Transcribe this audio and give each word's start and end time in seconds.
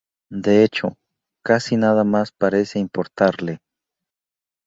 De 0.33 0.63
hecho, 0.63 0.97
casi 1.43 1.77
nada 1.77 2.03
más 2.03 2.31
parece 2.31 2.79
importarle... 2.79 3.61